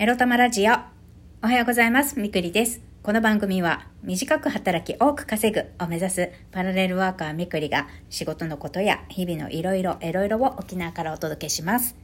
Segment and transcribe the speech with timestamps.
[0.00, 0.74] エロ玉ラジオ。
[1.42, 2.20] おはようございます。
[2.20, 2.80] みくりです。
[3.02, 11.96] この番組は短く働き多く稼ぐを目指すパラレルワーカーみくりが仕事のことや日々のいろいろエロいろを沖縄からお届けします。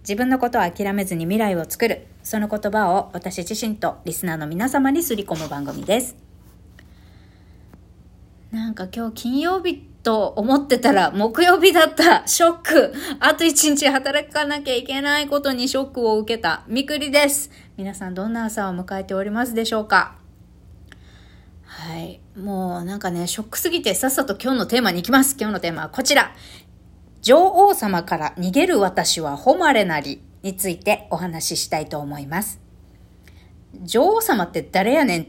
[0.00, 6.16] 自分のことを諦めずに未来を作る、その言葉を私自身とリスナーの皆様にすり込む番組です。
[8.50, 12.26] なんか今日金曜日と思ってたら木曜日だった。
[12.26, 12.94] ショック。
[13.20, 16.64] あと一日働かなきゃいけないことにショックを受けた。
[16.66, 17.50] みくりです。
[17.76, 20.16] 皆さんどんな朝を迎えておりますでしょうか？
[21.66, 22.22] はい。
[22.40, 25.36] もうなんかね、ショックすぎてさっさと今日のテーマに行きます。
[25.38, 26.32] 今日のテーマはこちら。
[27.20, 32.62] 女王様から逃げる私は誉れなりについてお話ししたいと思います。
[33.82, 35.26] 女王様って誰やねんっ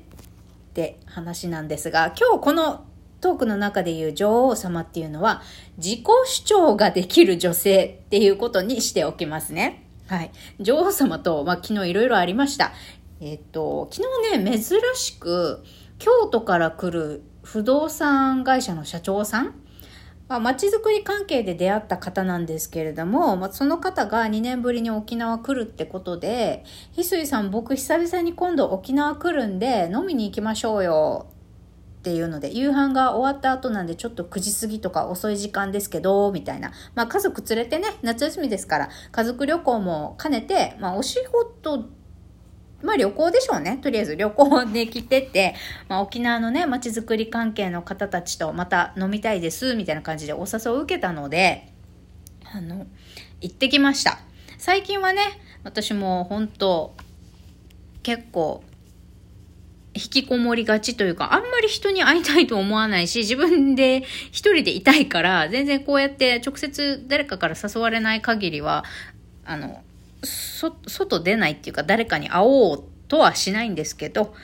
[0.73, 2.85] て話なんですが、今日この
[3.21, 5.41] トークの中で言う女王様っていうのは
[5.77, 9.85] 自己主張ができる女性っていうことにしておきますね。
[10.07, 10.31] はい。
[10.59, 12.71] 女王様と、まあ、昨日いろいろありました。
[13.21, 15.63] えっと、昨日ね、珍しく
[15.99, 19.55] 京都から来る不動産会社の社長さん
[20.29, 26.63] まあ、街づくり関係で出会った方なんですけれども、まあ、その方が2年ぶりに沖縄来るってことで、
[26.95, 31.25] 翡翠さん僕久々に今度沖縄来るんで飲みに行きましょうよ
[32.00, 36.72] っていうので、夕飯が終わった後なんでちょっと9時過ぎとか遅い時間ですけど、みたいな。
[36.95, 41.89] まあ家族連れてね、夏休みですから、家族旅行も兼ねて、まあお仕事
[42.81, 43.78] まあ旅行でしょうね。
[43.81, 45.56] とりあえず旅行で来てて、
[45.89, 51.73] まあ沖縄のね、街づくり関係の方たちとまた飲みたいです、みたいな感じでお誘いを受けたので、
[52.53, 52.88] あの、
[53.41, 54.19] 行ってきました。
[54.58, 55.22] 最近はね、
[55.63, 56.95] 私も本当
[58.03, 58.63] 結構、
[59.93, 68.83] 引きこもりがちというか、あんまり人に会いたいと思わないし、自分で一人でいたいから、全然こうやって直接誰かから誘われない限りは、
[69.45, 69.83] あの、
[70.23, 74.35] そ、外出ないっていうか誰かに会おうとはしないんですけど、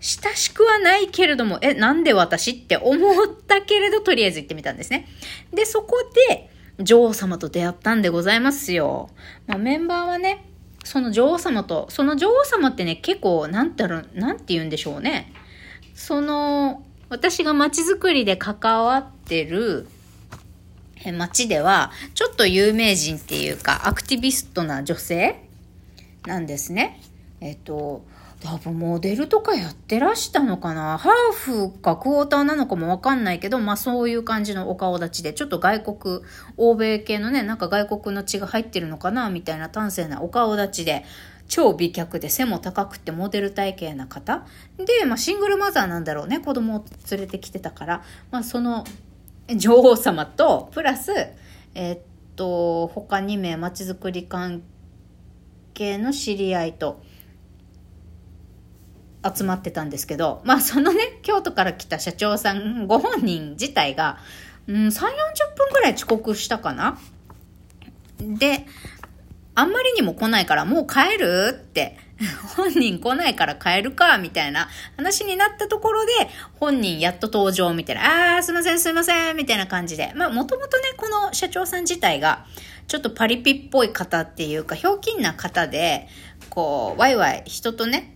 [0.00, 5.06] 親しくはないけれども、え、なんで私って思ったけれど、とりあえず行ってみたんですね。
[5.52, 5.96] で、そこ
[6.28, 9.10] で、女王様と出会ったんでございますよ。
[9.46, 10.44] まあ、メンバーはね、
[10.84, 15.32] その女王様と、その女王様ってね、結構、なんだろう、なんて言うんでしょうね。
[15.94, 19.86] その、私が街づくりで関わってる、
[21.16, 25.40] 街では、ちょっと有名人っていうか、アクティビストな女性
[26.26, 27.00] なんですね。
[27.40, 28.04] えっと、
[28.42, 30.98] 多分モデルとかやってらしたのかな？
[30.98, 36.20] ハーフかクォーターなのかもわかんないけど、まあそういう感じのお顔立ちで、ちょっと外国、
[36.56, 39.30] 欧米系のね、なんか外国の血が入ってるのかな？
[39.30, 41.04] みたいな端正なお顔立ちで、
[41.46, 44.44] 超美脚で背も高くてモデル体型な方？
[44.76, 48.84] で、まあシングルマザーなんだろうね、子供を連れてきてたから、まあその
[49.48, 51.12] 女王様と、プラス、
[51.74, 52.00] えー、っ
[52.34, 54.62] と、他2名街づくり関
[55.74, 57.02] 係の知り合いと、
[59.24, 64.18] 集まってたんですけど、まあそのね、京都から来た社長さんご本人自体が、
[64.66, 64.92] うん、3、40
[65.56, 66.98] 分くらい遅刻したかな
[68.18, 68.66] で、
[69.54, 71.98] あんまりにも来ないからもう帰るって、
[72.56, 76.12] 本人来ないから帰るか、みたいな話になったところで、
[76.58, 80.12] 本人やっと登場みたいな、あーすいませんすいません、みたいな感じで。
[80.14, 82.46] まあもともとね、この社長さん自体が、
[82.88, 86.08] ちょっとパリピっぽい方っていうか、ひょうきんな方で、
[86.50, 88.11] こう、ワイワイ人とね、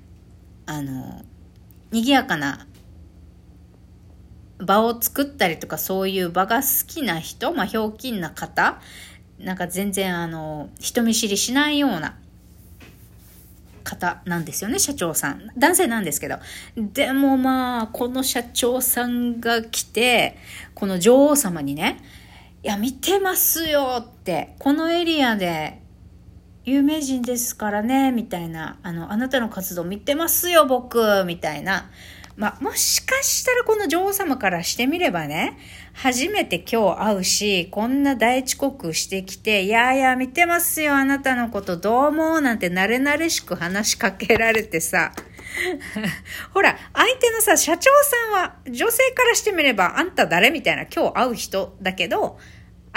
[0.67, 1.25] あの、
[1.93, 2.67] 賑やかな
[4.59, 8.81] 場を作ったりとかそういう場が好きな人、まあ、ひょうきんな方、
[9.39, 12.17] なんか全然あの、人見知りしないような
[13.85, 15.51] 方なんですよね、社長さん。
[15.57, 16.39] 男性なんですけど。
[16.77, 20.37] でもまあ、この社長さんが来て、
[20.75, 22.03] この女王様にね、
[22.65, 25.81] いや、見てますよって、このエリアで
[26.67, 31.89] 有名人ですからね、みたいな、あの、あなたの活動見てますよ、僕、みたいな。
[32.35, 35.57] まあ、もしかしたらこの女王様からしてみればね、
[35.95, 45.13] 初めて今日会うし、こんな大遅刻してきて、いやいや、見てますよ、あなたのこと、どうも、なんて慣れ慣れしく話しかけられてさ、
[46.53, 47.91] ほら、相手のさ、社長
[48.33, 50.51] さんは、女性からしてみれば、あんた誰？
[50.51, 52.41] みたいな、今日会う人だけど、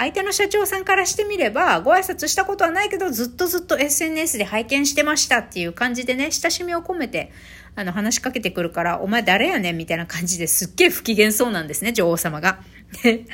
[0.00, 7.30] 相手の社長さんからしてみれば、ご挨拶したことはないけど、ずっとずっと SNS で拝見してましたっていう感じでね、親しみを込めて、
[7.76, 12.62] あの、話しかけてくるから、お前誰やねんみたいな感じですっげえ不機嫌そうなんですね、女王様が。
[13.02, 13.26] で、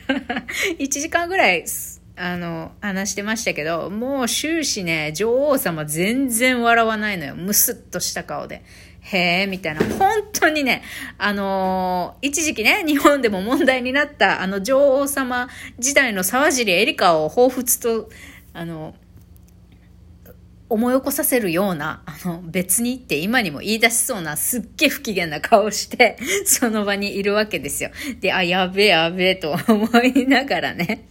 [0.80, 1.64] 1時間ぐらい、
[2.16, 7.36] あの、話してましたけど、もう終始ね、女王様全然笑わないのよ。
[7.36, 8.64] ムスッとした顔で。
[9.12, 9.80] へえ、みたいな。
[9.98, 10.82] 本当にね、
[11.16, 15.48] あのー、一時期ね、日本でも問題になった、あの、女王様
[15.78, 18.10] 時代の沢尻エリカを彷彿と、
[18.52, 18.94] あの、
[20.68, 27.90] 思い起こさせるような、あの、別にって今にも言い出しそうなすっげえ不機嫌な顔して、その場にいるわけですよ。
[28.20, 31.06] で、あ、やべえやべえと思いながらね。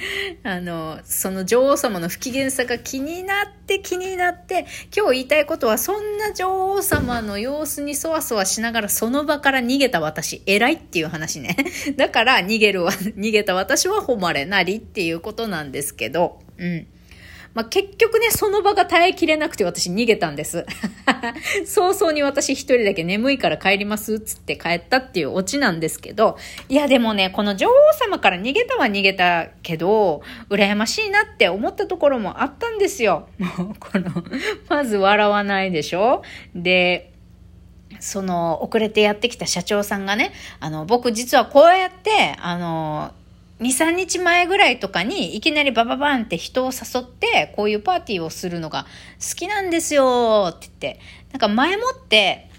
[0.42, 4.66] あの、その女王様の不機嫌さが気になって気になって、
[4.96, 11.56] 今日言いたいことは、そんな女王様の様子にそわそわしながらその場から逃げた私、偉いっていう話ね。
[11.96, 16.86] だから逃げるわ、逃げた私は誉れなりっていうことなんですけど、うん。
[17.56, 20.66] まあ、結局ね、その場が耐えきれなくて私逃げたんです。
[21.64, 26.36] 早々に私一人だけ眠いから帰りますっつって帰ったっていうオチなんですけど、
[26.68, 30.20] いやでもね、この女王様から逃げたは逃げたけど、
[30.50, 33.30] 羨ましいなって思ったところもあったんですよ。
[33.40, 34.10] もう、この、
[34.68, 36.22] まず笑わないでしょ？
[36.54, 37.10] で、
[38.00, 43.12] その、遅れてやってきた社長さんがね、あの、僕実はこうやって、あの、
[43.60, 48.84] 2、3日前ぐらいとかにいきなりバババンって人を誘ってこういうパーティーをするのが
[49.20, 51.00] 好きなんですよって言って、
[51.32, 52.50] なんか前もって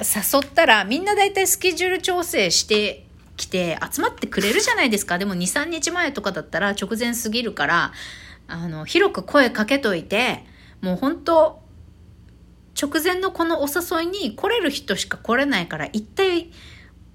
[0.00, 3.04] 誘ったらみんな大体スケジュール調整して
[3.36, 5.18] きて集まってくれるじゃないですか。
[5.18, 7.92] でも2、3日前とかだったら直前すぎるから、
[8.46, 10.44] あの、広く声かけといて、
[10.80, 11.60] もう本当
[12.80, 16.50] 直前のこのお誘いに来れる人しか来れないから一体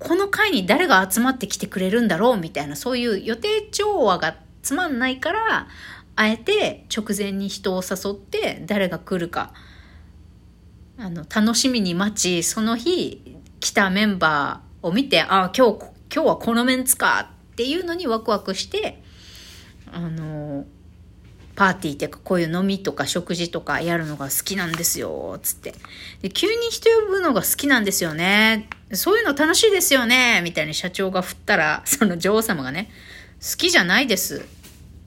[0.04, 5.68] この会に誰が集まってきてくれるんだろうみたいな、そういう予定調和がつまんないから、
[6.16, 9.54] あえて直前に人を誘って誰が来るか、
[10.98, 19.02] あの、楽しみに待ち、その日来たメンバーを見て、ああ、今日、今日はこのメンツかっていうのにワクワクして、
[19.92, 20.66] あの、
[21.56, 25.74] パーティーっていうかこういう飲みとか食事とかやるのが好きなんですよ、つって。
[26.22, 28.70] で、急に人呼ぶのが好きなんですよね。
[28.94, 32.90] そういうの楽しいですよね、みたいに社長が振ったら、その女王様がね、
[33.42, 34.46] 好きじゃないです。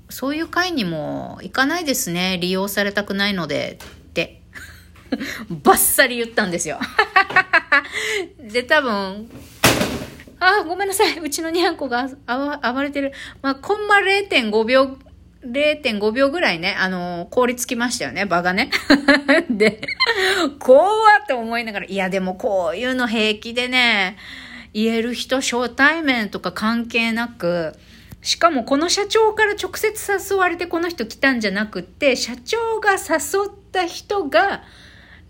[0.09, 2.39] そういう会にも行かないですね。
[2.41, 4.43] 利用されたくないので、って。
[5.51, 6.79] バッサリ言ったんですよ。
[8.41, 9.31] で、多分、
[10.39, 11.19] あ、ごめんなさい。
[11.19, 12.09] うちのニャンコが
[12.73, 13.13] 暴れてる。
[13.43, 14.97] まあ、コンマ0.5秒
[15.53, 18.71] 0.5秒ぐらいね、あのー、凍りつきましたよね、場がね。
[19.51, 19.81] で、
[20.59, 20.79] 怖
[21.23, 24.17] って思いながら、いやでもこういうの平気でね、
[24.75, 27.75] 言える人初対面とか関係なく、
[28.23, 34.65] しかもこの社長から直接誘われてこの人来たんじゃなくって、社長が誘った人が、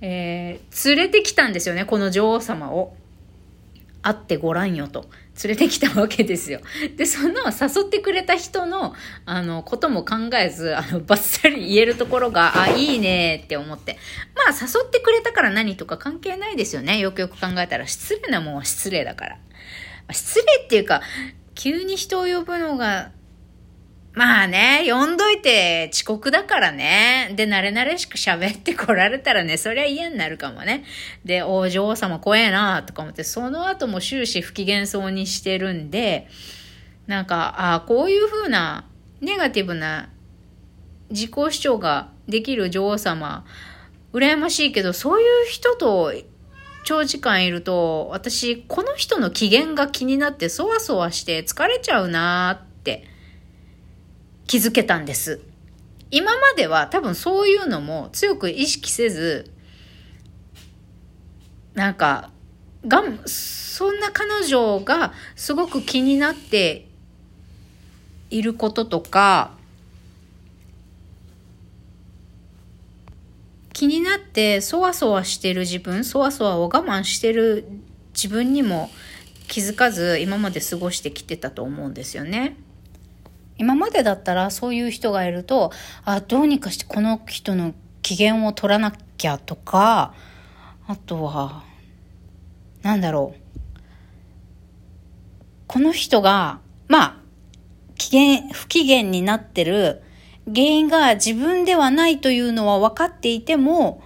[0.00, 2.94] えー、連れてきたんですよね、この女王様を。
[4.02, 5.10] 会ってごらんよと。
[5.42, 6.60] 連れてきたわけですよ。
[6.96, 8.94] で、その誘ってくれた人の、
[9.26, 13.98] あの、ことも考えず、あの、バッサリ言えるところが、あ、いいねって思って。
[14.34, 16.98] まあ、誘ってくれたから何とか関係ないですよね。
[16.98, 19.38] よくよく考えたら、失礼なもんは失礼だから。
[20.12, 21.02] 失礼っていうか、
[21.54, 23.10] 急に人を呼ぶのが
[24.16, 27.34] まあね、呼んどいて遅刻だからね。
[27.36, 30.84] で、慣れ慣れしく喋ってこられたらね、そりゃ嫌になるかもね。
[31.26, 36.28] で、お嬢様怖えなとか思って、その後も終始不機嫌そうにしてるんで、
[37.06, 38.86] なんか、ああ、こういう風な
[39.20, 40.08] ネガティブな
[41.10, 43.44] 自己主張ができる女王様、
[44.14, 46.14] 羨ましいけど、そういう人と
[46.84, 53.14] 長時間いると、私、この人の機嫌が気になってそわそわして疲れちゃうなって
[54.46, 55.40] 気づけたんです。
[56.10, 59.50] 今までは多分そういうのも強く意識せず、
[61.74, 62.30] なんか、
[62.86, 66.88] がん、そんな彼女がすごく気になって
[68.30, 69.56] いることとか、
[73.72, 77.66] 気になってそわそわしてる自分、そわそわを我慢してる
[78.14, 78.90] 自分にも
[79.48, 82.56] 気づかず今まで過ごしてきてたと思うんですよね。
[83.58, 85.72] 今までだったらそういう人がいると、
[86.04, 90.14] あ、どうにかしてこの人の機嫌を取らなきゃとか、
[90.86, 91.64] あとは、
[92.82, 93.40] なんだろう。
[95.66, 97.16] この人が、まあ、
[97.96, 100.02] 機嫌、不機嫌になってる
[100.46, 104.02] 原因が自分ではないというのは分かっていても、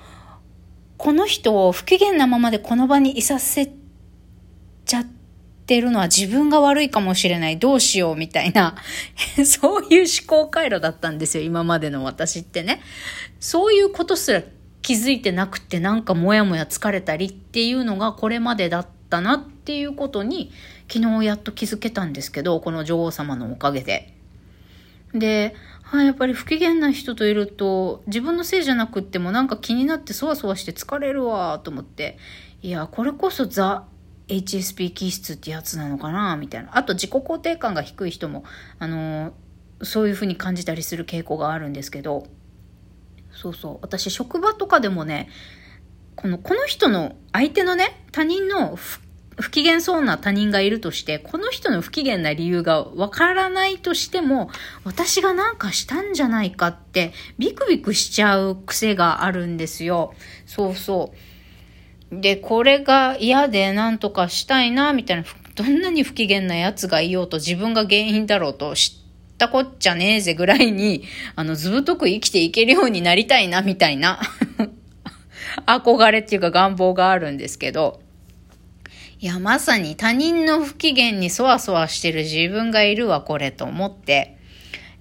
[0.97, 3.73] この人を不機嫌なままでこの場にいさせ
[4.87, 5.20] ちゃって、
[5.71, 7.57] ってるのは自分が悪いかもしれない。
[7.61, 8.75] どうしようみたいな
[9.47, 11.45] そういう思考回路だったんですよ。
[11.45, 12.83] 今までの私ってね。
[13.39, 14.43] そういうことすら
[14.83, 20.51] 気づいてなくてなんかモヤモヤ疲れたりっていうのがこれまでだったなっていうことに
[20.93, 24.13] 昨日やっと気づけたんですけど、この女王様のおかげで。
[25.15, 32.19] で、はい、やっぱり不機嫌な人といると自分のせいじゃなくってもなんか気になってそわそわして疲れるわと思って、
[32.61, 33.85] いや、これこそザ
[34.31, 36.77] HSP 気質ってやつなのかなみたいな。
[36.77, 38.45] あと自己肯定感が低い人も、
[38.79, 39.33] あの
[39.83, 42.27] そういうふうに感じたりする傾向があるんですけど、
[43.33, 43.79] そうそう。
[43.83, 45.29] 私、職場とかでもね、
[46.17, 54.51] この、この人の、相手のね、他人の不機嫌そうな他人がいるとして、この人の不機嫌な理由がわからないとしても、
[54.85, 60.13] 私がなんかしたんじゃないかって、ビクビクしちゃう癖があるんですよ。
[60.45, 61.30] そうそう。
[62.13, 65.25] で、これが嫌で何とかしたいな、みたいな、
[65.55, 68.99] どんなに不機嫌な奴がいようと自分が原因だろうと知
[69.35, 71.05] ったこっちゃねえぜぐらいに、
[71.37, 74.21] あの、ずぶとく生きていけるようになりたいな、みたいな
[75.67, 78.01] 憧れっていうか願望があるんですけど、
[79.21, 84.37] いや、まさに他人の不機嫌にそわそわしてる自分がいるわ、これと思って、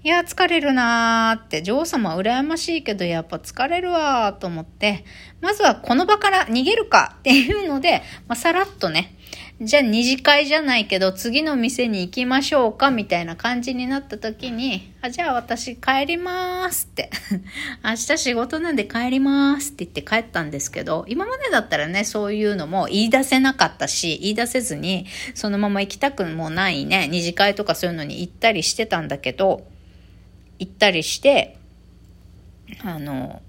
[0.01, 4.39] いや、疲れるなーって、女王様羨ましいけど、やっぱ疲れるわー。
[4.39, 5.03] と思って、
[5.41, 9.18] まずはこの場から逃げるかっていうので、まあ、さらっとね、
[9.62, 17.10] じゃあ二次会じゃないけど次の店に行きましょうかみたいな感じになった時に、あ、じゃあ私帰りまーすって。
[17.84, 29.68] 明日仕事なんで帰りまーすって言って帰ったんですけど、今までだったらね、そういうのも言い出せなかったし、言い出せずにそのまま行きたくもないね、二次会とかそういうのに行ったりしてたんだけど、
[30.60, 31.58] 行ったりして、
[32.84, 33.42] あの、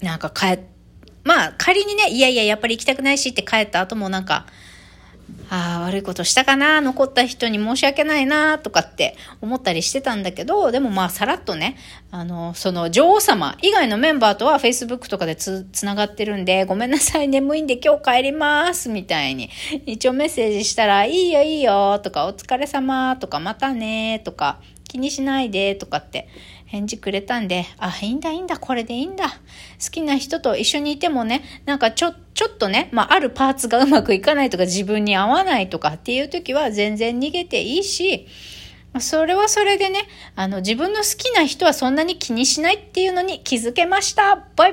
[0.00, 0.60] なんか帰、
[1.24, 4.46] まあ仮にね、いやいややっぱり行きたくないしって帰った後もなんか、
[5.48, 11.76] ああ、悪いことしたかな、残った人に申し訳ないな、とかって思ったりしてたんだけど、でもまあさらっとね、
[12.10, 19.50] あの、その女王様以外のメンバーとは Facebook とかでつ、つながってるんで、ごめんなさい、眠いんで今日帰ります、みたいに。
[19.86, 26.28] 一応メッセージしたら、いいよいいよ、とか、お疲れ様、とか、またね、とか、気にしないで、とかって
[26.66, 29.28] 返事くれたんで、あ、いいんだいいんだ、これでいいんだ。
[29.28, 38.26] 好きな人と一緒にいてもね、なんかちょ、ちょっとね、まあ、あるパーツがうまくいかないとか自分に合わないとかっていう時は全然逃げていいし、
[39.00, 44.46] それはそれでね、あの、自分の好きな人はそんなに気にしないっていうのに気づけました。
[44.56, 44.72] バイ